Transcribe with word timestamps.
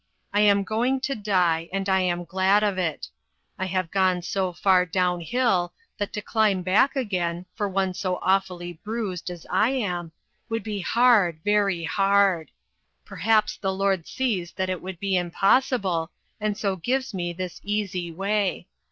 I 0.33 0.39
am 0.41 0.63
going 0.63 0.99
to 1.01 1.13
die, 1.13 1.69
and 1.71 1.87
I 1.87 1.99
am 1.99 2.25
glad 2.25 2.63
of 2.63 2.79
it. 2.79 3.07
I 3.59 3.67
have 3.67 3.91
gone 3.91 4.23
so 4.23 4.51
far 4.51 4.83
down 4.83 5.19
hill, 5.21 5.73
that 5.99 6.11
to 6.13 6.23
climb 6.23 6.63
back 6.63 6.95
again, 6.95 7.45
for 7.53 7.69
one 7.69 7.93
so 7.93 8.17
awfully 8.23 8.73
bruised 8.73 9.29
as 9.29 9.45
I 9.51 9.69
am, 9.69 10.11
would 10.49 10.63
be 10.63 10.79
hard, 10.79 11.41
very 11.45 11.83
hard; 11.83 12.49
perhaps 13.05 13.57
the 13.57 13.71
Lord 13.71 14.07
sees 14.07 14.51
that 14.53 14.71
it 14.71 14.81
would 14.81 14.99
be 14.99 15.15
impossible, 15.15 16.09
and 16.39 16.57
so 16.57 16.75
gives 16.77 17.13
me 17.13 17.31
this 17.31 17.61
easy 17.63 18.11
way. 18.11 18.65